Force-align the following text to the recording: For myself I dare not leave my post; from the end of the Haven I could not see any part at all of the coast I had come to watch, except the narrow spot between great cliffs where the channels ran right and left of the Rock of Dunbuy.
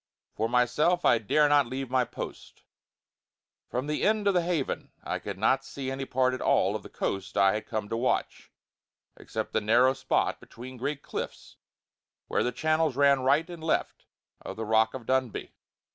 For 0.35 0.49
myself 0.49 1.05
I 1.05 1.19
dare 1.19 1.47
not 1.47 1.67
leave 1.67 1.91
my 1.91 2.05
post; 2.05 2.63
from 3.69 3.85
the 3.85 4.01
end 4.01 4.27
of 4.27 4.33
the 4.33 4.41
Haven 4.41 4.91
I 5.03 5.19
could 5.19 5.37
not 5.37 5.63
see 5.63 5.91
any 5.91 6.05
part 6.05 6.33
at 6.33 6.41
all 6.41 6.75
of 6.75 6.81
the 6.81 6.89
coast 6.89 7.37
I 7.37 7.53
had 7.53 7.67
come 7.67 7.87
to 7.89 7.95
watch, 7.95 8.51
except 9.15 9.53
the 9.53 9.61
narrow 9.61 9.93
spot 9.93 10.39
between 10.39 10.77
great 10.77 11.03
cliffs 11.03 11.57
where 12.27 12.41
the 12.43 12.51
channels 12.51 12.95
ran 12.95 13.19
right 13.19 13.47
and 13.47 13.63
left 13.63 14.07
of 14.41 14.55
the 14.55 14.65
Rock 14.65 14.95
of 14.95 15.05
Dunbuy. 15.05 15.51